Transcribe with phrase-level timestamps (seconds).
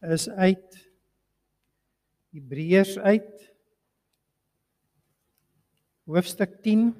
[0.00, 0.90] is uit
[2.32, 3.54] Hebreërs uit
[6.08, 6.94] hoofstuk 10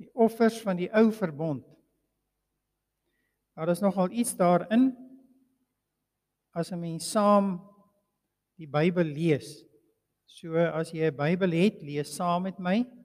[0.00, 1.66] die offers van die ou verbond.
[3.54, 4.94] Daar is nogal iets daarin
[6.56, 7.60] as 'n mens saam
[8.56, 9.64] die Bybel lees.
[10.24, 12.99] So as jy 'n Bybel het, lees saam met my.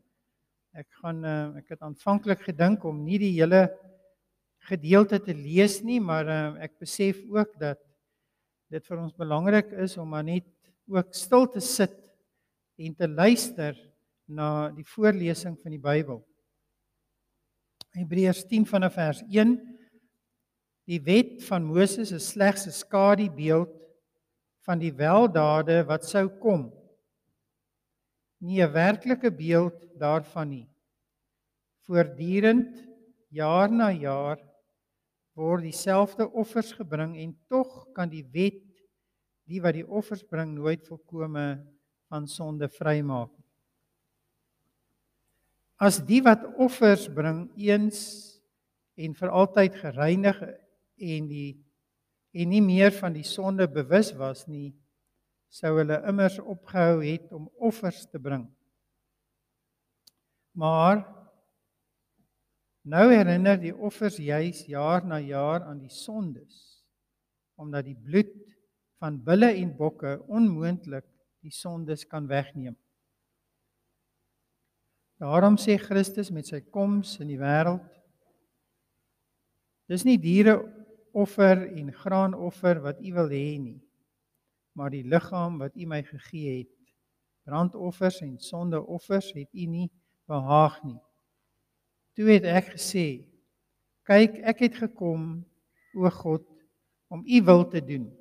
[0.76, 3.70] Ek gaan uh, ek het aanvanklik gedink om nie die hele
[4.68, 7.80] gedeelte te lees nie, maar uh, ek besef ook dat
[8.74, 10.50] dit vir ons belangrik is om maar net
[10.92, 11.96] ook stil te sit
[12.76, 13.78] en te luister
[14.28, 16.20] na die voorlesing van die Bybel.
[17.96, 19.56] Hebreërs 10 vanaf vers 1
[20.92, 23.72] Die wet van Moses is slegs 'n skadubeeld
[24.68, 26.68] van die weldade wat sou kom
[28.46, 30.70] nie 'n werklike beeld daarvan nie.
[31.86, 32.76] Voortdurend
[33.30, 34.40] jaar na jaar
[35.36, 38.62] word dieselfde offers gebring en tog kan die wet
[39.46, 41.60] die wat die offers bring nooit volkome
[42.10, 43.32] van sonde vrymaak.
[45.78, 48.00] As die wat offers bring eens
[48.96, 50.40] en vir altyd gereinig
[50.96, 51.52] en die
[52.36, 54.74] en nie meer van die sonde bewus was nie,
[55.56, 58.44] sou hulle immers opgehou het om offers te bring.
[60.56, 61.04] Maar
[62.84, 66.64] nou herinner die offers juis jaar na jaar aan die sondes
[67.56, 68.34] omdat die bloed
[69.00, 71.06] van bulle en bokke onmoontlik
[71.40, 72.76] die sondes kan wegneem.
[75.24, 77.86] Daarom sê Christus met sy koms in die wêreld
[79.88, 80.58] Dis nie diere
[81.16, 83.85] offer en graanoffer wat u wil hê nie
[84.76, 86.72] maar die liggaam wat U my gegee het.
[87.48, 89.88] Brandoffers en sondeoffers het U nie
[90.28, 91.00] behaag nie.
[92.16, 93.08] Toe het ek gesê:
[94.04, 95.46] "Kyk, ek het gekom,
[95.96, 96.46] o God,
[97.08, 98.12] om U wil te doen."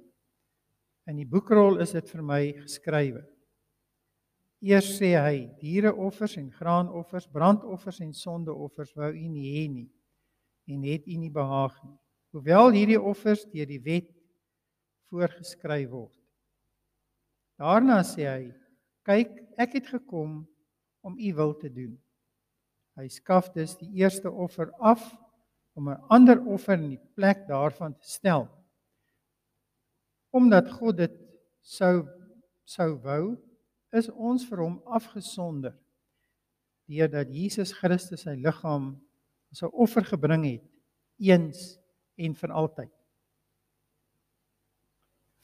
[1.07, 3.25] In die boekrol is dit vir my geskrywe.
[4.63, 9.91] Eers sê hy: "Diereoffers en graanoffers, brandoffers en sondeoffers wou U nie hê nie
[10.67, 11.99] en het U nie behaag nie."
[12.33, 14.09] Hoewel hierdie offers deur die wet
[15.11, 16.24] voorgeskryf word.
[17.59, 18.53] Daarna sê hy:
[19.05, 20.43] "Kyk, ek het gekom
[21.03, 21.95] om u wil te doen."
[22.99, 25.03] Hy skaf dus die eerste offer af
[25.75, 28.49] om 'n ander offer in die plek daarvan te stel.
[30.31, 31.15] Omdat God dit
[31.61, 32.09] sou
[32.65, 33.37] sou wou,
[33.93, 35.75] is ons vir hom afgesonder
[36.89, 38.95] deurdat Jesus Christus sy liggaam
[39.53, 40.65] as 'n offer gebring het
[41.19, 41.79] eens
[42.17, 42.93] en vir altyd.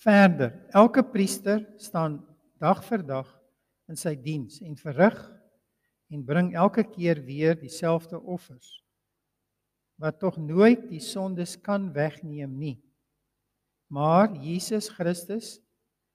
[0.00, 2.22] Verder, elke priester staan
[2.60, 3.28] dag vir dag
[3.90, 5.18] in sy diens en verrig
[6.08, 8.78] en bring elke keer weer dieselfde offers
[10.00, 12.78] wat tog nooit die sondes kan wegneem nie.
[13.92, 15.58] Maar Jesus Christus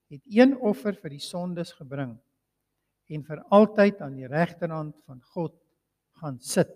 [0.09, 2.15] het een offer vir die sondes gebring
[3.13, 5.53] en vir altyd aan die regterhand van God
[6.17, 6.73] gaan sit.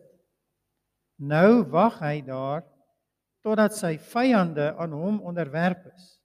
[1.18, 2.62] Nou wag hy daar
[3.41, 6.19] totdat sy vyande aan hom onderwerp is.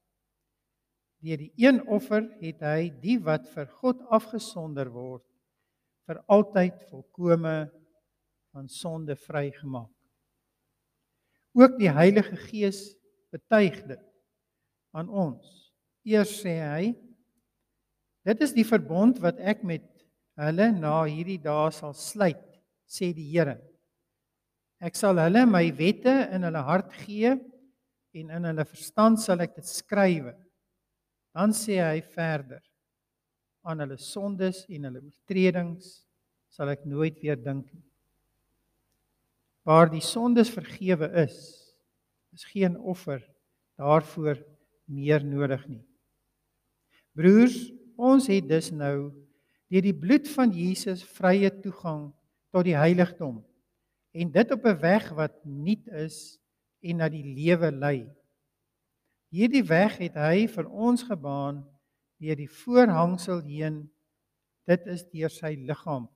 [1.24, 5.24] Deur die een offer het hy die wat vir God afgesonder word
[6.04, 7.54] vir altyd volkome
[8.52, 9.88] van sonde vrygemaak.
[11.56, 12.82] Ook die Heilige Gees
[13.32, 14.04] betuig dit
[14.92, 15.48] aan ons.
[16.04, 16.92] Eers sê hy:
[18.28, 19.86] Dit is die verbond wat ek met
[20.36, 22.44] hulle na hierdie dae sal sluit,
[22.84, 23.56] sê die Here.
[24.84, 29.56] Ek sal hulle my wette in hulle hart gee en in hulle verstand sal ek
[29.56, 30.34] dit skrywe.
[31.34, 32.62] Dan sê hy verder:
[33.64, 36.04] aan hulle sondes en hulle oortredings
[36.52, 37.84] sal ek nooit weer dink nie.
[39.64, 41.38] Waar die sondes vergewe is,
[42.36, 43.22] is geen offer
[43.80, 44.36] daarvoor
[44.84, 45.82] meer nodig nie.
[47.16, 47.56] Broers,
[47.96, 49.14] ons het dus nou
[49.72, 52.10] deur die bloed van Jesus vrye toegang
[52.54, 53.40] tot die heiligdom
[54.14, 56.38] en dit op 'n weg wat nuut is
[56.82, 58.06] en na die lewe lei.
[59.34, 61.64] Hierdie weg het hy vir ons gebaan
[62.22, 63.80] deur die voorhangsel heen.
[64.68, 66.06] Dit is deur sy liggaam.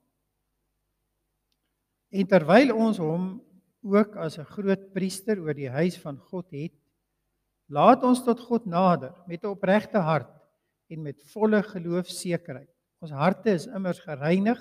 [2.14, 3.24] En terwyl ons hom
[3.82, 6.72] ook as 'n groot priester oor die huis van God het,
[7.68, 10.30] laat ons tot God nader met 'n opregte hart
[10.88, 12.70] en met volle geloofsekerheid.
[13.02, 14.58] Ons harte is immers gereinig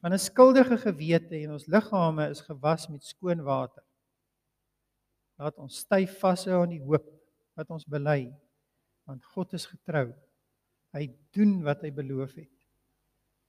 [0.00, 3.82] van 'n skuldige gewete en ons liggame is gewas met skoon water.
[5.38, 7.13] Laat ons styf vashou aan die hoop
[7.58, 8.28] wat ons bely
[9.04, 10.08] want God is getrou.
[10.96, 12.52] Hy doen wat hy beloof het.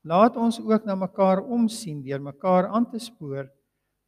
[0.06, 3.48] Laat ons ook na mekaar omsien deur mekaar aan te spoor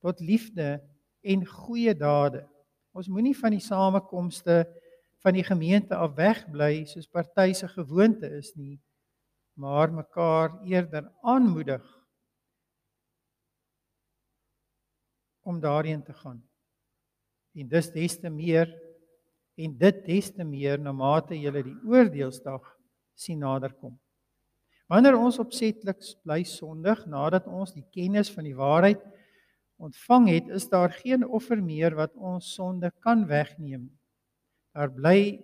[0.03, 0.77] tot liefde
[1.25, 2.43] en goeie dade.
[2.93, 4.65] Ons moenie van die samekomste
[5.25, 8.77] van die gemeente af wegbly soos party se gewoonte is nie,
[9.57, 11.85] maar mekaar eerder aanmoedig
[15.47, 16.43] om daarheen te gaan.
[17.57, 18.69] En dis des te meer
[19.57, 22.65] en dit des te meer na mate jy die oordeelsdag
[23.17, 23.95] sien naderkom.
[24.87, 29.01] Wanneer ons opsetlik bly sondig nadat ons die kennis van die waarheid
[29.77, 33.89] ontvang het, is daar geen offer meer wat ons sonde kan wegneem.
[34.73, 35.43] Daar bly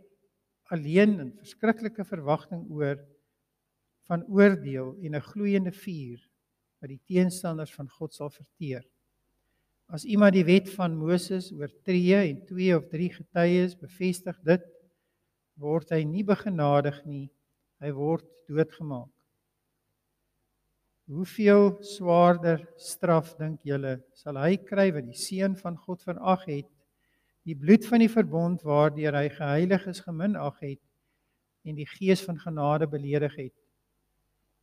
[0.71, 2.97] alleen 'n verskriklike verwagting oor
[4.07, 6.19] van oordeel en 'n gloeiende vuur
[6.79, 8.83] wat die teenstanders van God sal verteer.
[9.93, 14.63] As iemand die wet van Moses oortree en 2 of 3 getuies bevestig dit,
[15.61, 17.27] word hy nie begenadig nie,
[17.77, 19.11] hy word doodgemaak.
[21.13, 26.69] Hoeveel swaarder straf dink julle sal hy kry wat die seun van God verag het,
[27.45, 30.81] die bloed van die verbond waardeur hy geheilig is geminag het
[31.69, 33.57] en die gees van genade beledig het?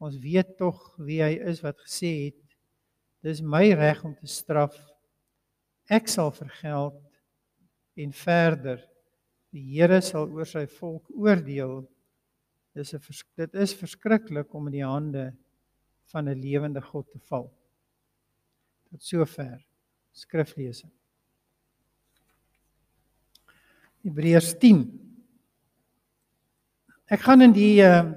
[0.02, 2.40] Ons weet tog wie hy is wat gesê het:
[3.22, 4.74] Dis my reg om te straf
[5.90, 7.00] Ek sal vergeld
[7.98, 8.84] en verder
[9.50, 11.82] die Here sal oor sy volk oordeel.
[12.78, 13.00] Dis 'n
[13.36, 15.34] dit is verskriklik om in die hande
[16.12, 17.50] van 'n lewende God te val.
[18.90, 19.66] Tot sover
[20.12, 20.90] skriflesing.
[24.04, 24.86] Hebreërs 10.
[27.10, 28.14] Ek gaan in die uh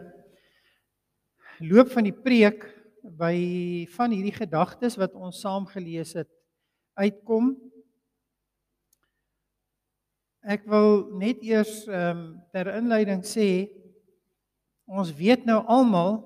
[1.60, 2.66] loop van die preek
[3.04, 6.30] by van hierdie gedagtes wat ons saam gelees het
[7.00, 7.54] uitkom.
[10.44, 13.48] Ek wil net eers ehm um, ter inleiding sê
[14.86, 16.20] ons weet nou almal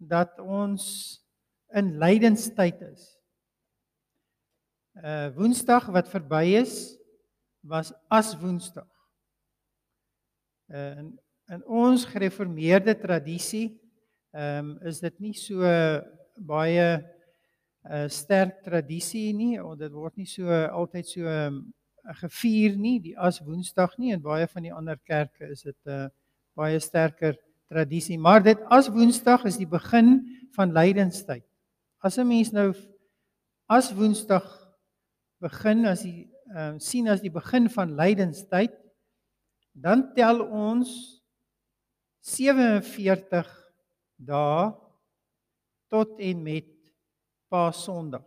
[0.00, 0.84] dat ons
[1.78, 3.04] in lydenstyd is.
[4.98, 6.96] Uh Woensdag wat verby is
[7.62, 8.88] was as Woensdag.
[10.68, 11.10] Uh in
[11.50, 13.68] in ons gereformeerde tradisie
[14.30, 15.66] ehm um, is dit nie so
[16.38, 16.86] baie
[17.84, 19.60] 'n uh, sterk tradisie nie.
[19.62, 21.72] Of dit word nie so altyd so um,
[22.20, 25.90] gevier nie, die as Woensdag nie en baie van die ander kerke is dit 'n
[25.90, 26.08] uh,
[26.56, 27.38] baie sterker
[27.70, 28.18] tradisie.
[28.18, 30.20] Maar dit as Woensdag is die begin
[30.56, 31.44] van lydenstyd.
[32.02, 32.74] As 'n mens nou
[33.68, 34.44] as Woensdag
[35.40, 38.74] begin as die uh, sien as die begin van lydenstyd,
[39.72, 41.22] dan tel ons
[42.20, 43.48] 47
[44.16, 44.72] dae
[45.88, 46.79] tot en met
[47.50, 48.22] Paasondag.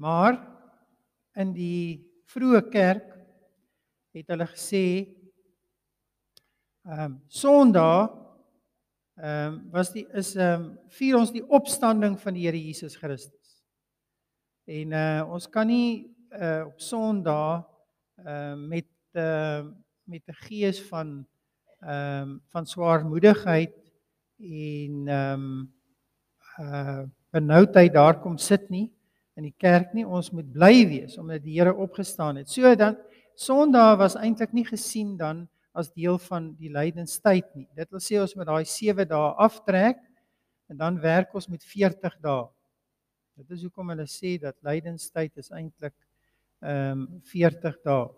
[0.00, 0.38] Maar
[1.36, 2.00] in die
[2.32, 3.10] vroeë kerk
[4.16, 4.84] het hulle gesê
[6.88, 8.14] ehm um, Sondag
[9.18, 12.96] ehm um, was die is ehm um, vier ons die opstanding van die Here Jesus
[12.96, 13.58] Christus.
[14.64, 17.66] En uh ons kan nie uh op Sondag
[18.24, 19.66] ehm uh, met uh
[20.08, 21.26] met 'n gees van
[21.80, 23.74] ehm um, van swaarmoedigheid
[24.38, 25.77] en ehm um,
[26.58, 28.88] uh benoudheid daar kom sit nie
[29.36, 30.06] in die kerk nie.
[30.06, 32.48] Ons moet bly wees omdat die Here opgestaan het.
[32.48, 32.96] So dan
[33.38, 35.44] Sondag was eintlik nie gesien dan
[35.78, 37.68] as deel van die lydenstyd nie.
[37.76, 40.00] Dit wil sê ons moet daai 7 dae aftrek
[40.72, 42.48] en dan werk ons met 40 dae.
[43.38, 45.94] Dit is hoekom hulle sê dat lydenstyd is eintlik
[46.64, 48.08] ehm um, 40 dae.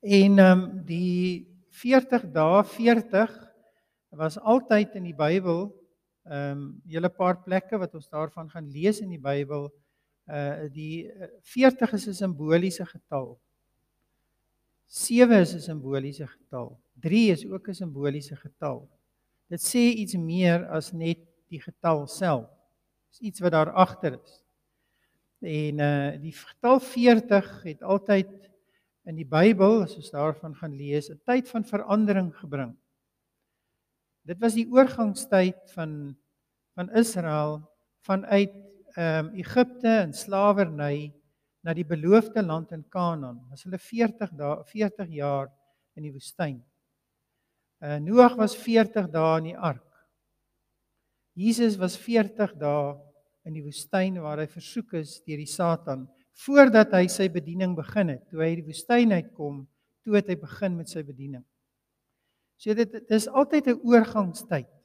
[0.00, 1.44] En ehm um, die
[1.82, 3.36] 40 dae 40
[4.16, 5.68] was altyd in die Bybel
[6.30, 9.68] ehm um, julle paar plekke wat ons daarvan gaan lees in die Bybel.
[10.30, 11.10] Uh die
[11.42, 13.38] 40 is 'n simboliese getal.
[14.86, 16.78] 7 is 'n simboliese getal.
[17.00, 18.88] 3 is ook 'n simboliese getal.
[19.48, 21.18] Dit sê iets meer as net
[21.48, 22.46] die getal self.
[23.10, 24.44] Dis iets wat daar agter is.
[25.40, 28.50] En uh die getal 40 het altyd
[29.04, 32.76] in die Bybel, as ons daarvan gaan lees, 'n tyd van verandering gebring.
[34.22, 36.16] Dit was die oorgangstyd van
[36.80, 37.60] van Israel
[38.00, 38.52] vanuit
[38.96, 41.12] ehm um, Egipte in slawerny
[41.62, 43.38] na die beloofde land in Kanaan.
[43.50, 45.50] Was hulle 40 dae 40 jaar
[45.94, 46.56] in die woestyn.
[47.84, 50.00] Uh Noag was 40 dae in die ark.
[51.36, 52.96] Jesus was 40 dae
[53.44, 56.08] in die woestyn waar hy versoek is deur die Satan
[56.46, 58.24] voordat hy sy bediening begin het.
[58.32, 59.66] Toe hy uit die woestyn uitkom,
[60.02, 61.44] toe het hy begin met sy bediening.
[62.56, 64.79] So dit dis altyd 'n oorgangstyd.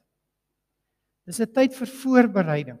[1.26, 2.78] Dis 'n tyd vir voorbereiding.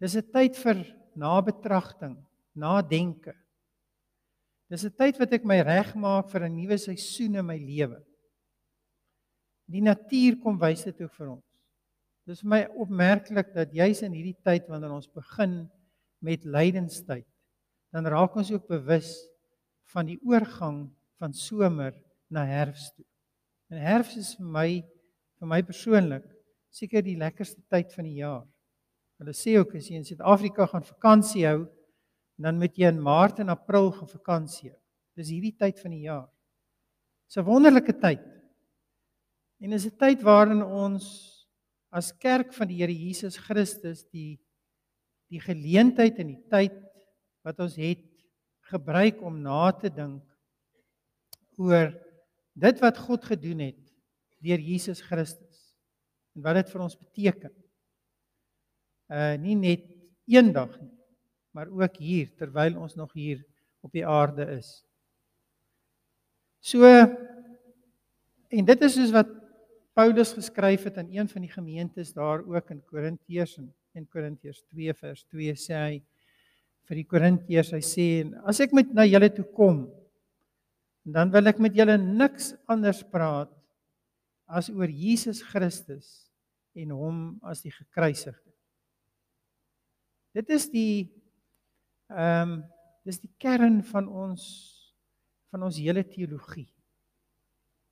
[0.00, 0.84] Dis 'n tyd vir
[1.16, 2.16] nabetragting,
[2.52, 3.34] nadenke.
[4.68, 8.04] Dis 'n tyd wat ek my regmaak vir 'n nuwe seisoen in my lewe.
[9.70, 11.44] Die natuur kom wys dit ook vir ons.
[12.26, 15.70] Dis vir my opmerklik dat juis in hierdie tyd wanneer ons begin
[16.20, 17.26] met lydenstyd,
[17.92, 19.28] dan raak ons ook bewus
[19.92, 20.90] van die oorgang
[21.20, 21.94] van somer
[22.28, 23.04] na herfs toe.
[23.70, 24.68] En herfs is vir my
[25.40, 26.24] vir my persoonlik
[26.74, 28.42] seker die lekkerste tyd van die jaar.
[29.22, 31.66] Hulle sê ook as jy in Suid-Afrika gaan vakansie hou,
[32.40, 34.78] dan moet jy in Maart en April gaan vakansie hou.
[35.14, 36.26] Dis hierdie tyd van die jaar.
[37.28, 38.24] Dis 'n wonderlike tyd.
[39.62, 41.46] En is 'n tyd waarin ons
[41.92, 44.40] as kerk van die Here Jesus Christus die
[45.30, 46.74] die geleentheid en die tyd
[47.42, 48.02] wat ons het
[48.70, 50.22] gebruik om na te dink
[51.56, 51.94] oor
[52.54, 53.80] dit wat God gedoen het
[54.44, 55.43] deur Jesus Christus
[56.34, 57.52] en wat dit vir ons beteken.
[59.12, 59.84] Uh nie net
[60.30, 60.92] eendag nie,
[61.54, 63.44] maar ook hier terwyl ons nog hier
[63.84, 64.82] op die aarde is.
[66.64, 66.88] So
[68.54, 69.30] en dit is soos wat
[69.94, 74.64] Paulus geskryf het aan een van die gemeentes daar ook in Korintiërs en in Korintiërs
[74.72, 75.98] 2 vers 2 sê hy
[76.88, 78.06] vir die Korintiërs hy sê
[78.48, 79.84] as ek met na julle toe kom
[81.04, 83.52] dan wil ek met julle niks anders praat
[84.46, 86.30] as oor Jesus Christus
[86.74, 88.52] en hom as die gekruisigde.
[90.34, 91.10] Dit is die
[92.10, 92.62] ehm um,
[93.04, 94.44] dis die kern van ons
[95.52, 96.70] van ons hele teologie.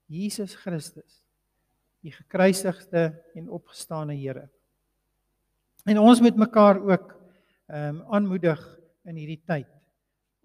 [0.09, 1.19] Jesus Christus,
[2.01, 4.47] die gekruisigde en opgestane Here.
[5.85, 7.13] En ons moet mekaar ook
[7.69, 8.61] ehm um, aanmoedig
[9.05, 9.69] in hierdie tyd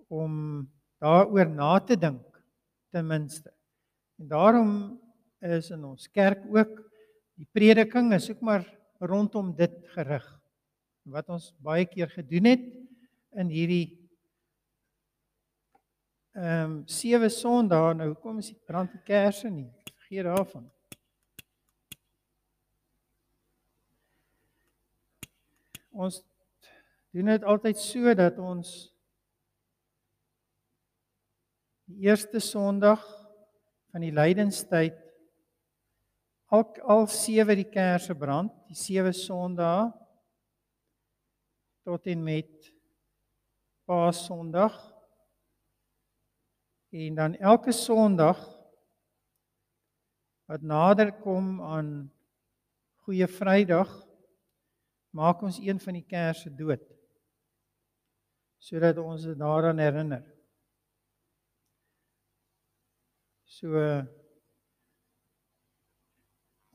[0.09, 0.67] om
[1.03, 2.41] daaroor na te dink
[2.93, 3.53] ten minste.
[4.19, 4.71] En daarom
[5.41, 6.73] is in ons kerk ook
[7.39, 8.65] die prediking is ook maar
[8.99, 10.27] rondom dit gerig.
[11.07, 12.65] Wat ons baie keer gedoen het
[13.39, 13.87] in hierdie
[16.39, 19.67] ehm um, sewe Sondae nou kom is die brand die kersse nie.
[19.99, 20.69] Vergeet daarvan.
[25.91, 26.21] Ons
[27.11, 28.71] doen dit altyd so dat ons
[31.89, 33.03] die eerste Sondag
[33.91, 35.08] van die lydenstyd
[36.49, 39.91] al al sewe die kersse brand, die sewe Sondae
[41.85, 42.69] tot en met
[43.89, 44.77] Paas Sondag.
[46.93, 48.41] En dan elke Sondag
[50.49, 51.89] wat nader kom aan
[53.05, 53.91] Goeie Vrydag
[55.17, 56.85] maak ons een van die kersse dood
[58.59, 60.25] sodat ons daaraan herinner.
[63.45, 63.77] So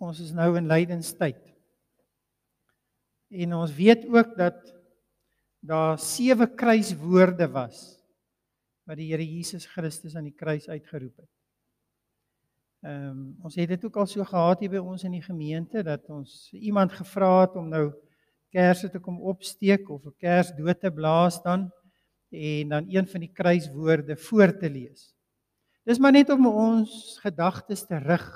[0.04, 1.42] ons is nou in lydenstyd.
[3.34, 4.60] En ons weet ook dat
[5.64, 7.86] daar sewe kruiswoorde was
[8.84, 11.32] wat die Here Jesus Christus aan die kruis uitgeroep het.
[12.84, 15.86] Ehm um, ons het dit ook al so gehad hier by ons in die gemeente
[15.88, 17.86] dat ons iemand gevra het om nou
[18.52, 21.72] kersse te kom opsteek of 'n kers dood te blaas dan
[22.30, 25.14] en dan een van die kruiswoorde voor te lees.
[25.86, 28.28] Dis maar net om ons gedagtes te rig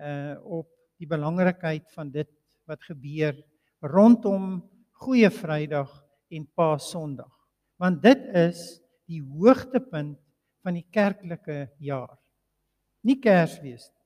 [0.00, 0.68] uh op
[1.00, 2.30] die belangrikheid van dit
[2.66, 3.36] wat gebeur
[3.80, 4.62] rondom
[4.96, 5.92] Goeie Vrydag
[6.32, 7.32] en Paasondag.
[7.76, 10.18] Want dit is die hoogtepunt
[10.64, 12.16] van die kerklike jaar.
[13.06, 14.04] Nie Kersfees nie.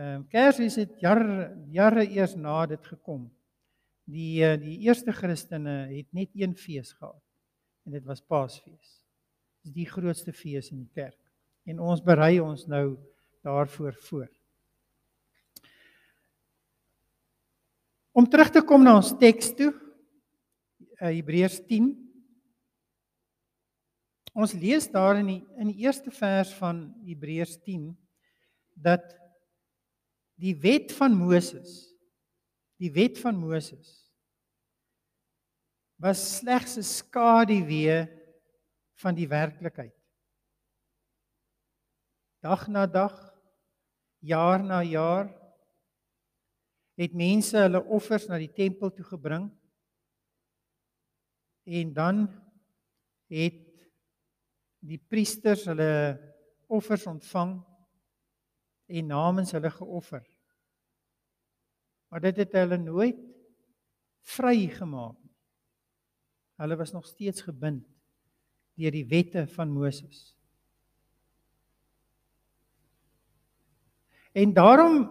[0.00, 3.28] Ehm Kersfees het jare jare eers na dit gekom.
[4.10, 7.22] Die uh, die eerste Christene het net een fees gehad
[7.84, 9.04] en dit was Paasfees.
[9.64, 11.20] Dit is die grootste fees in die kerk
[11.68, 12.96] en ons berei ons nou
[13.44, 14.28] daarvoor voor.
[18.14, 21.90] Om terug te kom na ons teks toe, uh, Hebreërs 10.
[24.34, 27.90] Ons lees daar in die in die eerste vers van Hebreërs 10
[28.74, 29.12] dat
[30.40, 31.92] die wet van Moses,
[32.80, 34.00] die wet van Moses
[36.04, 38.08] was slegs 'n skaduwee
[38.94, 39.94] van die werklikheid.
[42.42, 43.33] Dag na dag,
[44.24, 45.28] jaar na jaar
[46.98, 49.48] het mense hulle offers na die tempel toe gebring.
[51.64, 52.26] En dan
[53.32, 53.62] het
[54.84, 55.90] die priesters hulle
[56.68, 57.56] offers ontvang
[58.86, 60.24] en namens hulle geoffer.
[62.12, 63.20] Maar dit het hulle nooit
[64.36, 65.32] vrygemaak nie.
[66.62, 67.82] Hulle was nog steeds gebind
[68.78, 70.34] deur die wette van Moses.
[74.34, 75.04] En daarom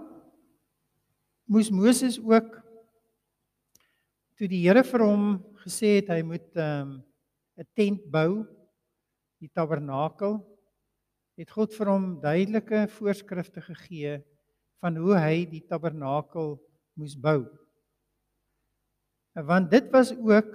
[1.47, 2.57] moes Moses ook
[4.35, 5.27] toe die Here vir hom
[5.63, 8.43] gesê het hy moet 'n um, tent bou,
[9.39, 10.41] die tabernakel,
[11.39, 14.19] het God vir hom duidelike voorskrifte gegee
[14.83, 16.57] van hoe hy die tabernakel
[16.99, 17.47] moes bou.
[19.33, 20.51] Want dit was ook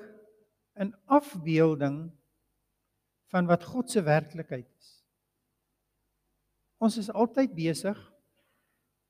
[0.77, 2.13] 'n afbeelding
[3.33, 5.05] van wat God se werklikheid is.
[6.79, 7.97] Ons is altyd besig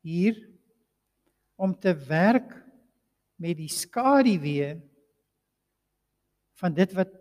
[0.09, 0.39] hier
[1.59, 2.55] om te werk
[3.39, 4.77] met die skaduwee
[6.59, 7.13] van dit wat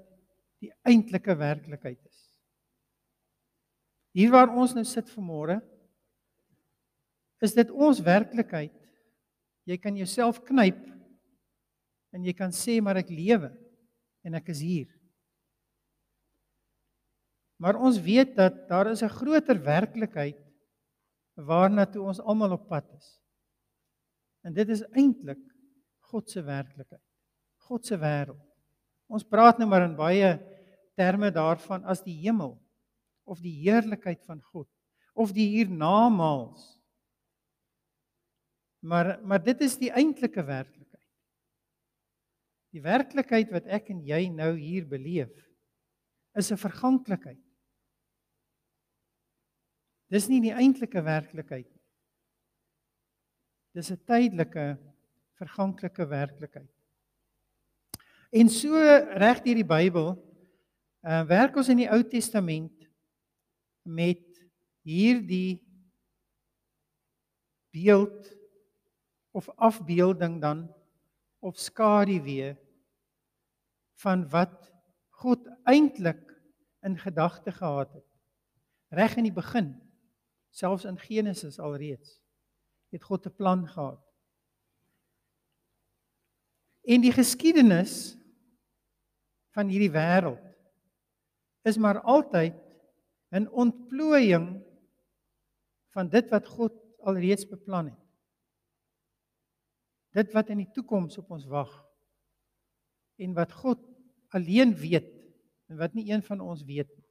[0.62, 2.20] die eintlike werklikheid is.
[4.17, 5.60] Hier waar ons nou sit vanmôre
[7.46, 8.74] is dit ons werklikheid.
[9.70, 10.79] Jy kan jouself knyp
[12.15, 13.51] en jy kan sê maar ek lewe
[14.25, 14.89] en ek is hier.
[17.62, 20.47] Maar ons weet dat daar is 'n groter werklikheid
[21.46, 23.10] waarna toe ons almal op pad is.
[24.46, 25.41] En dit is eintlik
[26.10, 27.03] God se werklikheid.
[27.67, 28.41] God se wêreld.
[29.12, 30.32] Ons praat nou maar in baie
[30.98, 32.56] terme daarvan as die hemel
[33.27, 34.70] of die heerlikheid van God
[35.17, 36.77] of die hiernamaals.
[38.86, 41.06] Maar maar dit is die eintlike werklikheid.
[42.75, 45.34] Die werklikheid wat ek en jy nou hier beleef
[46.38, 47.41] is 'n verganklikheid.
[50.08, 51.84] Dis nie die eintlike werklikheid nie.
[53.76, 54.78] Dis 'n tydelike
[55.38, 56.72] verganklike werklikheid.
[58.32, 60.16] En so reg deur die Bybel,
[61.04, 62.88] uh werk ons in die Ou Testament
[63.84, 64.24] met
[64.84, 65.62] hierdie
[67.72, 68.34] beeld
[69.32, 70.66] of afbeelding dan
[71.40, 72.56] of skaduwee
[74.02, 74.72] van wat
[75.10, 76.22] God eintlik
[76.86, 78.06] in gedagte gehad het.
[78.90, 79.76] Reg in die begin,
[80.58, 82.18] selfs in Genesis alreeds,
[82.94, 84.02] het God 'n plan gehad.
[86.82, 88.18] En die geskiedenis
[89.54, 90.44] van hierdie wêreld
[91.62, 92.56] is maar altyd
[93.32, 94.64] 'n ontplooiing
[95.94, 98.08] van dit wat God alreeds beplan het
[100.18, 101.74] dit wat in die toekoms op ons wag
[103.22, 103.82] en wat God
[104.36, 105.10] alleen weet
[105.70, 107.06] en wat nie een van ons weet nie.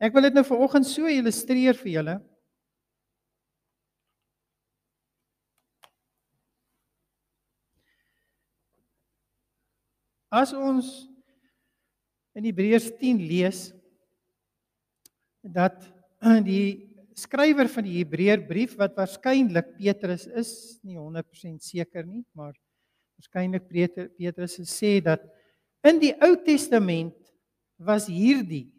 [0.00, 2.14] Ek wil dit nou vanoggend so illustreer vir julle.
[10.32, 10.88] As ons
[12.38, 13.60] in Hebreërs 10 lees
[15.44, 15.76] dat
[16.48, 22.54] die skrywer van die Hebreërbrief wat waarskynlik Petrus is, nie 100% seker nie, maar
[23.20, 25.28] waarskynlik Petrus sê dat
[25.84, 27.18] in die Ou Testament
[27.76, 28.70] was hierdie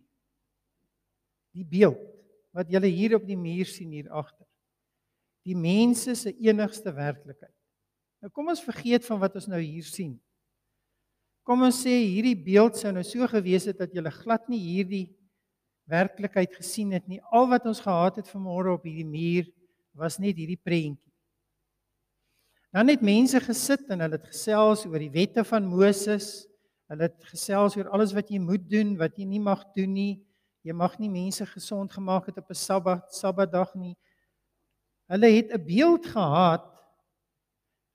[1.55, 1.99] die beeld
[2.55, 4.47] wat julle hier op die muur sien hier agter.
[5.47, 7.55] Die mense se enigste werklikheid.
[8.21, 10.13] Nou kom ons vergeet van wat ons nou hier sien.
[11.47, 15.05] Kom ons sê hierdie beeld sou nou so gewees het dat julle glad nie hierdie
[15.89, 17.19] werklikheid gesien het nie.
[17.33, 19.49] Al wat ons gehad het vanmôre op hierdie muur
[19.97, 21.11] was net hierdie prentjie.
[22.71, 26.45] Dan het mense gesit en hulle het gesels oor die wette van Moses.
[26.91, 30.13] Hulle het gesels oor alles wat jy moet doen, wat jy nie mag doen nie.
[30.61, 33.97] Jy mag nie mense gesond gemaak het op 'n Sabbat, Sabbatdag nie.
[35.09, 36.65] Hulle het 'n beeld gehad,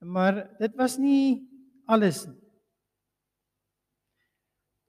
[0.00, 1.48] maar dit was nie
[1.86, 2.42] alles nie.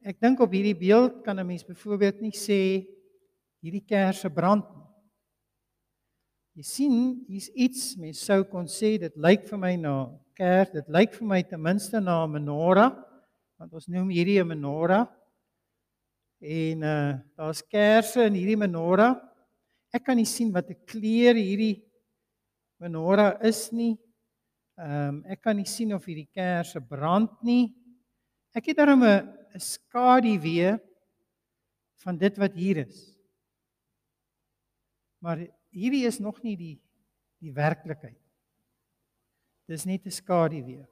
[0.02, 2.88] Ek dink op hierdie beeld kan 'n mens byvoorbeeld nie sê
[3.62, 4.88] hierdie kersse brand nie.
[6.56, 10.88] Jy sien, hier's iets, mens sou kon sê dit lyk vir my na kers, dit
[10.88, 12.96] lyk vir my ten minste na 'n menorah,
[13.60, 15.16] want ons noem hierdie 'n menorah.
[16.39, 19.15] En uh daar's kersse in hierdie menorah.
[19.93, 21.82] Ek kan nie sien wat 'n kleur hierdie
[22.80, 23.97] menorah is nie.
[24.78, 27.73] Ehm um, ek kan nie sien of hierdie kersse brand nie.
[28.54, 30.78] Ek het daarom 'n 'n skaduwee
[32.04, 33.17] van dit wat hier is.
[35.19, 36.78] Maar hierdie is nog nie die
[37.41, 38.21] die werklikheid.
[39.67, 40.86] Dis net 'n skaduwee.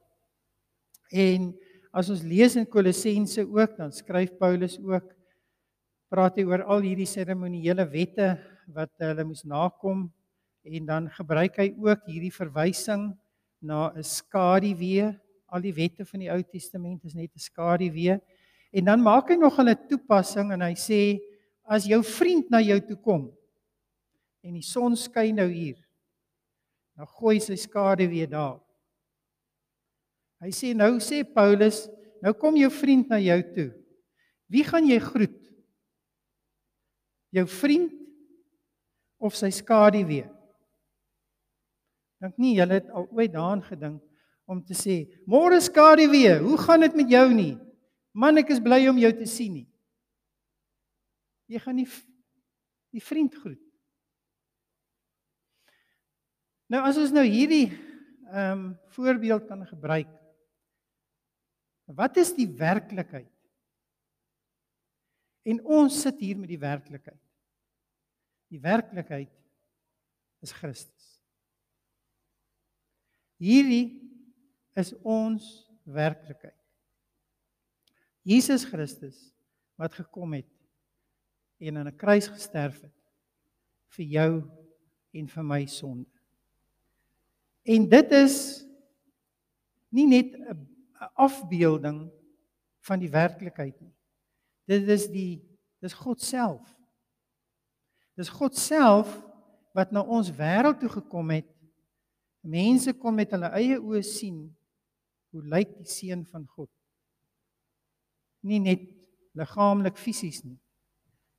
[1.12, 1.54] En
[1.94, 5.15] as ons lees in Kolossense ook, dan skryf Paulus ook
[6.16, 8.30] praat hy oor al hierdie seremoniele wette
[8.72, 10.06] wat hulle moes nakom
[10.64, 13.10] en dan gebruik hy ook hierdie verwysing
[13.60, 15.12] na 'n skaduwee.
[15.52, 18.16] Al die wette van die Ou Testament is net 'n skaduwee.
[18.72, 21.20] En dan maak hy nog 'n toepassing en hy sê
[21.68, 23.32] as jou vriend na jou toe kom
[24.42, 25.76] en die son skyn nou hier.
[26.96, 28.62] Nou gooi sy skade weer daar.
[30.40, 31.90] Hy sê nou sê Paulus,
[32.22, 33.72] nou kom jou vriend na jou toe.
[34.48, 35.35] Wie gaan jy groet?
[37.36, 37.92] Jou vriend
[39.20, 40.30] of sy skade weer?
[42.24, 44.02] Dink nie julle het al ooit daaraan gedink
[44.48, 47.58] om te sê, "Môre skade weer, hoe gaan dit met jou nie?
[48.14, 49.68] Man, ek is bly om jou te sien nie."
[51.48, 51.88] Jy gaan nie
[52.92, 53.66] die vriend groet
[56.72, 58.62] Nou as ons nou hierdie ehm um,
[58.96, 60.10] voorbeeld kan gebruik.
[61.86, 63.30] Wat is die werklikheid?
[65.46, 67.22] En ons sit hier met die werklikheid.
[68.56, 69.32] Die werklikheid
[70.40, 71.08] is Christus.
[73.36, 74.00] Hierdie
[74.80, 75.44] is ons
[75.84, 76.56] werklikheid.
[78.24, 79.18] Jesus Christus
[79.76, 80.48] wat gekom het
[81.60, 82.96] en aan 'n kruis gesterf het
[83.98, 84.32] vir jou
[85.12, 86.10] en vir my sonde.
[87.64, 88.64] En dit is
[89.90, 90.68] nie net 'n
[91.14, 92.10] afbeelding
[92.80, 93.96] van die werklikheid nie.
[94.66, 95.44] Dit is die
[95.82, 96.75] dis God self.
[98.16, 99.12] Dis God self
[99.76, 101.48] wat na ons wêreld toe gekom het.
[102.46, 104.46] Mense kon met hulle eie oë sien
[105.36, 106.70] hoe lyk die seun van God.
[108.46, 108.86] Nie net
[109.36, 110.60] liggaamlik fisies nie.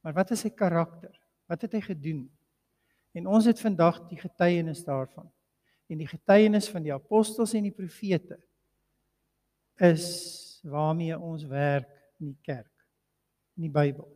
[0.05, 1.15] Maar wat is sy karakter?
[1.49, 2.27] Wat het hy gedoen?
[3.17, 5.31] En ons het vandag die getuienis daarvan.
[5.89, 8.37] En die getuienis van die apostels en die profete
[9.81, 11.89] is waarmee ons werk
[12.21, 12.73] in die kerk,
[13.57, 14.16] in die Bybel.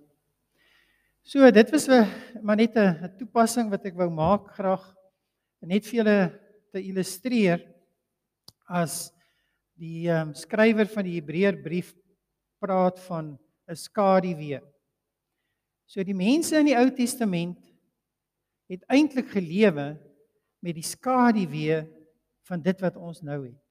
[1.30, 2.10] So dit was 'n
[2.42, 4.82] maar net 'n toepassing wat ek wou maak graag
[5.62, 6.40] net vir julle
[6.72, 7.60] te illustreer
[8.66, 9.12] as
[9.78, 11.94] die um, skrywer van die Hebreërbrief
[12.58, 13.38] praat van
[13.68, 14.58] 'n skaduwee.
[15.86, 17.62] So die mense in die Ou Testament
[18.66, 20.00] het eintlik gelewe
[20.58, 21.86] met die skaduwee
[22.42, 23.62] van dit wat ons nou het.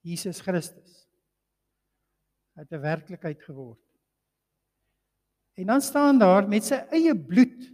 [0.00, 1.09] Jesus Christus
[2.60, 3.80] het 'n werklikheid geword.
[5.54, 7.72] En dan staan daar met sy eie bloed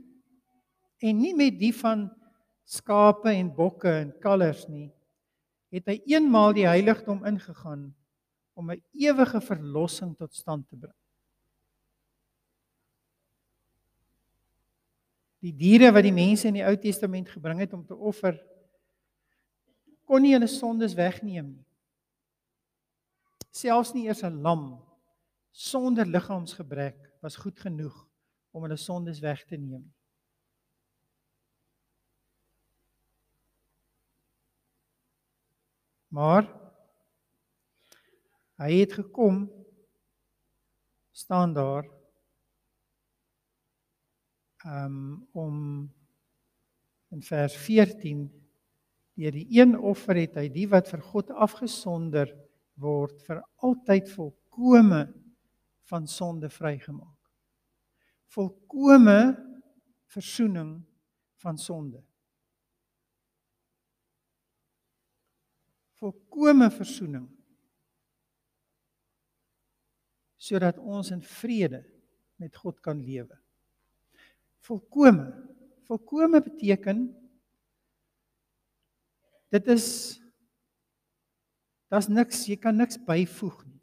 [0.98, 2.10] en nie met die van
[2.64, 4.90] skape en bokke en kalvers nie,
[5.68, 7.94] het hy eenmaal die heiligdom ingegaan
[8.54, 10.98] om 'n ewige verlossing tot stand te bring.
[15.38, 18.42] Die diere wat die mense in die Ou Testament gebring het om te offer
[20.04, 21.65] kon nie hulle sondes wegneem nie
[23.56, 24.64] selfs nie eers 'n lam
[25.50, 27.96] sonder liggaamsgebrek was goed genoeg
[28.52, 29.84] om hulle sondes weg te neem.
[36.08, 36.46] Maar
[38.56, 39.50] hy het gekom
[41.12, 41.84] staan daar
[44.66, 45.56] um, om
[47.08, 48.24] in vers 14
[49.16, 52.32] deur die een offer het hy die wat vir God afgesonder
[52.80, 55.06] word vir altyd volkome
[55.90, 57.14] van sonde vrygemaak.
[58.34, 59.20] Volkome
[60.12, 60.80] verzoening
[61.42, 62.02] van sonde.
[65.96, 67.26] Volkome verzoening
[70.46, 71.80] sodat ons in vrede
[72.38, 73.34] met God kan lewe.
[74.62, 75.24] Volkome.
[75.88, 77.00] Volkome beteken
[79.50, 79.88] dit is
[81.92, 83.80] Daar's niks, jy kan niks byvoeg nie.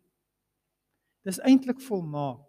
[1.24, 2.44] Dis eintlik volmaak.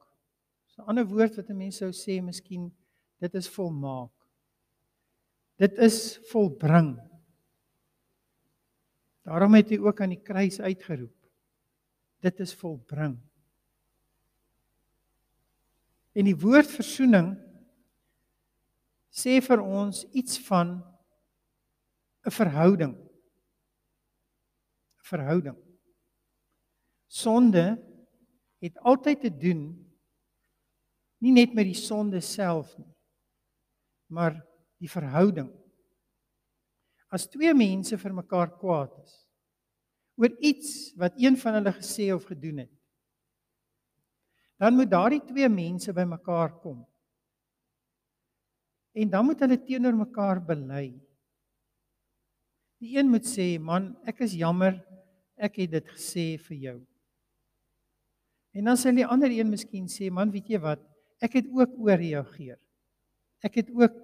[0.66, 2.72] So 'n ander woord wat 'n mens sou sê, miskien
[3.20, 4.10] dit is volmaak.
[5.56, 6.98] Dit is volbring.
[9.22, 11.16] Daarom het hy ook aan die kruis uitgeroep.
[12.20, 13.18] Dit is volbring.
[16.12, 17.36] En die woord versoening
[19.10, 20.82] sê vir ons iets van
[22.26, 23.03] 'n verhouding
[25.04, 25.56] verhouding.
[27.06, 27.76] Sonde
[28.64, 29.64] het altyd te doen
[31.24, 32.90] nie net met die sonde self nie,
[34.12, 34.36] maar
[34.82, 35.48] die verhouding.
[37.14, 39.20] As twee mense vir mekaar kwaad is
[40.20, 42.74] oor iets wat een van hulle gesê of gedoen het,
[44.62, 46.84] dan moet daardie twee mense by mekaar kom.
[48.94, 50.92] En dan moet hulle teenoor mekaar bely.
[52.78, 54.78] Die een moet sê, "Man, ek is jammer
[55.44, 56.78] ek het dit gesê vir jou.
[58.54, 60.82] En dan sal die ander een miskien sê, man, weet jy wat?
[61.22, 62.58] Ek het ook ooreageer.
[63.44, 64.02] Ek het ook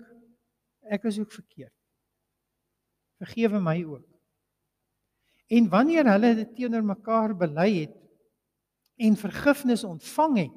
[0.91, 1.75] ek is ook verkeerd.
[3.21, 4.07] Vergewe my ook.
[5.55, 7.95] En wanneer hulle dit teenoor mekaar bely het
[9.01, 10.57] en vergifnis ontvang het,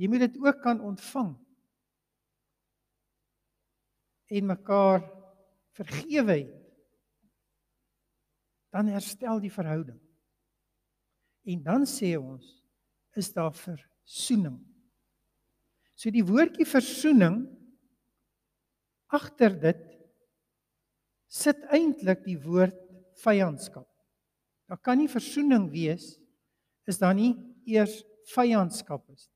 [0.00, 1.34] jy moet dit ook kan ontvang
[4.28, 5.04] en mekaar
[5.76, 6.57] vergewe het
[8.74, 10.00] dan herstel die verhouding.
[11.48, 12.44] En dan sê ons
[13.16, 14.58] is daar versoening.
[15.98, 17.40] So die woordjie versoening
[19.08, 19.80] agter dit
[21.28, 22.76] sit eintlik die woord
[23.24, 23.88] vyandskap.
[24.68, 26.16] Daar kan nie versoening wees
[26.88, 27.34] is daar nie
[27.68, 28.00] eers
[28.32, 29.26] vyandskap is.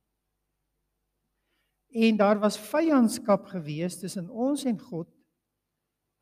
[1.93, 5.09] En daar was vyandskap gewees tussen ons en God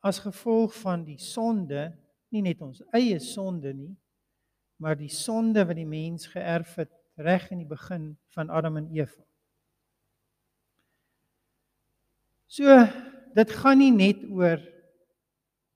[0.03, 1.91] as gevolg van die sonde,
[2.31, 3.93] nie net ons eie sonde nie,
[4.81, 8.87] maar die sonde wat die mens geërf het reg in die begin van Adam en
[8.95, 9.21] Eva.
[12.51, 12.67] So
[13.35, 14.59] dit gaan nie net oor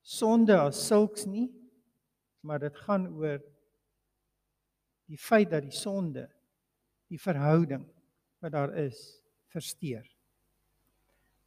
[0.06, 1.48] sonde as sulks nie,
[2.46, 3.40] maar dit gaan oor
[5.10, 6.26] die feit dat die sonde
[7.12, 7.86] die verhouding
[8.42, 9.22] wat daar is
[9.54, 10.04] versteur.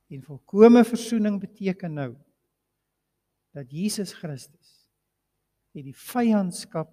[0.09, 2.13] En volkomme verzoening beteken nou
[3.53, 4.78] dat Jesus Christus
[5.79, 6.93] het die vyandskap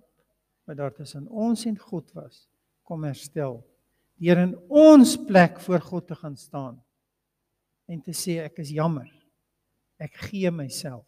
[0.65, 2.45] wat daar tussen ons en God was
[2.85, 3.59] kom herstel
[4.21, 6.79] deur in ons plek voor God te gaan staan
[7.91, 9.09] en te sê ek is jammer.
[10.01, 11.05] Ek gee myself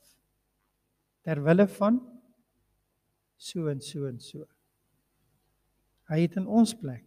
[1.26, 2.00] ter wille van
[3.38, 4.46] so en so en so.
[6.08, 7.04] Hy het in ons plek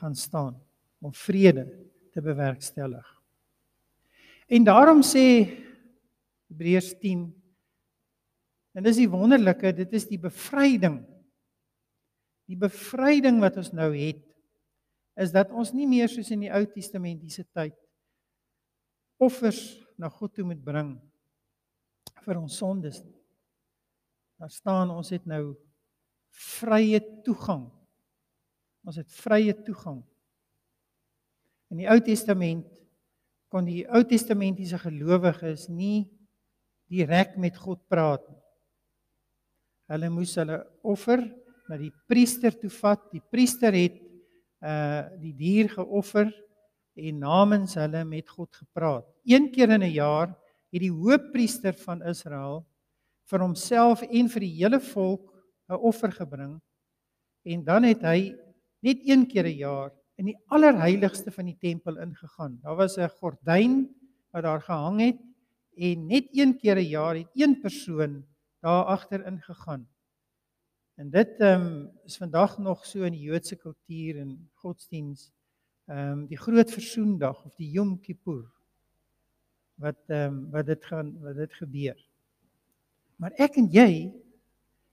[0.00, 0.56] gaan staan
[1.00, 1.66] om vrede
[2.14, 3.06] te bewerkstellig.
[4.50, 5.26] En daarom sê
[6.50, 7.28] Hebreërs 10
[8.76, 11.00] en dis die wonderlike, dit is die bevryding.
[12.50, 14.22] Die bevryding wat ons nou het
[15.20, 17.76] is dat ons nie meer soos in die Ou Testamentiese tyd
[19.20, 19.60] offers
[20.00, 20.94] na God toe moet bring
[22.24, 23.02] vir ons sondes.
[24.40, 25.52] Daar staan ons het nou
[26.60, 27.66] vrye toegang.
[28.86, 30.00] Ons het vrye toegang.
[31.70, 32.66] In die Ou Testament
[33.52, 36.08] kon die Ou Testamentiese gelowiges nie
[36.90, 38.39] direk met God praat nie.
[39.90, 41.22] Hulle moes hulle offer
[41.68, 43.02] na die priester toe vat.
[43.10, 43.98] Die priester het
[44.60, 46.28] uh die dier geoffer
[47.00, 49.06] en namens hulle met God gepraat.
[49.24, 50.28] Een keer in 'n jaar
[50.70, 52.66] het die hoofpriester van Israel
[53.30, 55.32] vir homself en vir die hele volk
[55.70, 56.60] 'n offer gebring
[57.44, 58.34] en dan het hy
[58.82, 62.58] net een keer 'n jaar in die allerheiligste van die tempel ingegaan.
[62.62, 63.88] Daar was 'n gordyn
[64.32, 65.18] wat daar gehang het
[65.76, 68.24] en net een keer 'n jaar het een persoon
[68.60, 69.88] daar agter ingegaan.
[70.94, 75.30] En dit ehm um, is vandag nog so in die Joodse kultuur en godsdiens
[75.84, 78.44] ehm um, die groot versoendag of die Yom Kippur
[79.80, 81.96] wat ehm um, wat dit gaan wat dit gebeur.
[83.16, 84.12] Maar ek en jy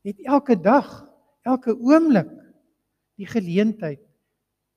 [0.08, 0.88] het elke dag,
[1.44, 2.32] elke oomblik
[3.20, 4.04] die geleentheid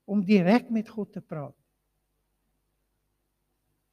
[0.04, 1.54] om direk met God te praat.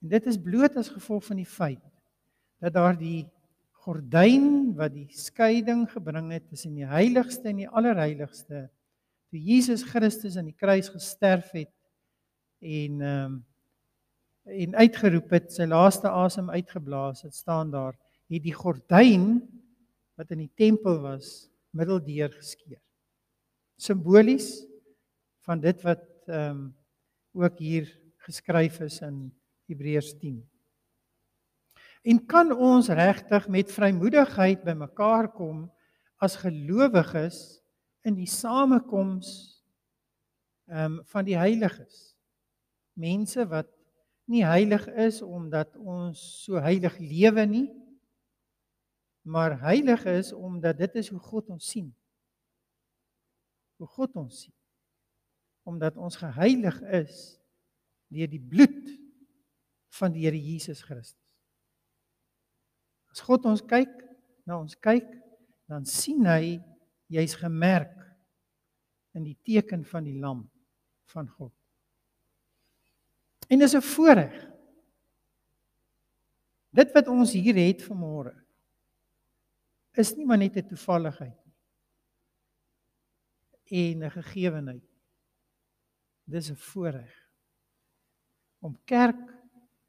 [0.01, 1.83] En dit is bloot as gevolg van die feit
[2.62, 3.27] dat daar die
[3.88, 8.65] gordyn wat die skeiding gebring het tussen die heiligste en die allerheiligste
[9.32, 11.71] toe Jesus Christus aan die kruis gesterf het
[12.63, 13.45] en ehm um,
[14.47, 17.97] en uitgeroep het sy laaste asem uitgeblaas het staan daar
[18.32, 19.41] het die gordyn
[20.15, 22.80] wat in die tempel was middeldeur geskeur.
[23.76, 24.63] Simbolies
[25.43, 26.62] van dit wat ehm um,
[27.38, 27.91] ook hier
[28.23, 29.19] geskryf is in
[29.67, 30.39] Hebreërs 10
[32.07, 35.65] en kan ons regtig met vrymoedigheid bymekaar kom
[36.23, 37.59] as gelowiges
[38.07, 39.31] in die samekoms
[40.67, 42.15] ehm um, van die heiliges?
[42.95, 43.69] Mense wat
[44.27, 47.67] nie heilig is omdat ons so heilig lewe nie
[49.27, 51.91] maar heilig is omdat dit is hoe God ons sien.
[53.75, 54.55] Hoe God ons sien.
[55.67, 57.15] Omdat ons geheilig is
[58.07, 58.91] deur die bloed
[59.99, 61.26] van die Here Jesus Christus
[63.17, 63.93] as God ons kyk
[64.45, 65.10] na ons kyk
[65.67, 66.60] dan sien hy
[67.10, 67.95] jy's gemerk
[69.17, 70.45] in die teken van die lam
[71.10, 71.51] van God
[73.47, 74.47] En dis 'n voorreg.
[76.69, 78.45] Dit wat ons hier het vanmôre
[79.91, 81.53] is nie maar net 'n toevalligheid nie.
[83.91, 84.89] En 'n gegewenheid.
[86.23, 87.30] Dis 'n voorreg
[88.60, 89.37] om kerk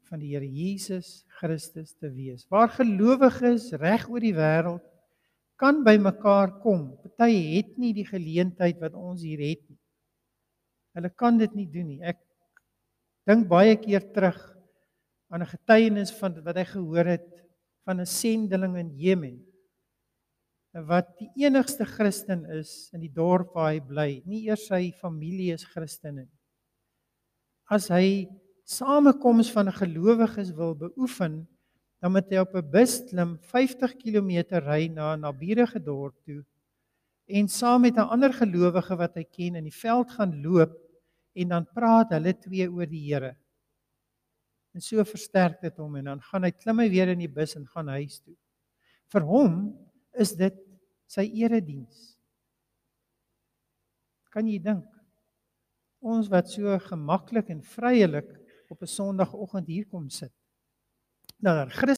[0.09, 2.45] van die Here Jesus Christus te wees.
[2.49, 4.85] Waar gelowiges reg oor die wêreld
[5.59, 6.95] kan bymekaar kom.
[7.03, 9.77] Party het nie die geleentheid wat ons hier het nie.
[10.97, 11.99] Hulle kan dit nie doen nie.
[12.01, 12.19] Ek
[13.29, 14.39] dink baie keer terug
[15.29, 17.29] aan 'n getuienis van wat hy gehoor het
[17.85, 19.37] van 'n sendeling in Jemen
[20.73, 24.09] wat die enigste Christen is in die dorp waar hy bly.
[24.25, 26.39] Nie eers sy familie is Christene nie.
[27.69, 28.27] As hy
[28.69, 31.41] samekoms van gelowiges wil beoefen,
[31.99, 36.45] dan moet hy op 'n bus klim 50 km ry na 'n naburige dorp toe
[37.29, 40.73] en saam met 'n ander gelowige wat hy ken in die veld gaan loop
[41.33, 43.35] en dan praat hulle twee oor die Here.
[44.73, 47.55] En so versterk dit hom en dan gaan hy klim hy weer in die bus
[47.55, 48.35] en gaan huis toe.
[49.09, 49.77] Vir hom
[50.13, 50.55] is dit
[51.07, 52.17] sy erediens.
[54.29, 54.85] Kan jy dink?
[56.01, 58.38] Ons wat so gemaklik en vryelik
[58.69, 60.31] op 'n Sondagoggend hier kom sit.
[61.37, 61.71] Dat daar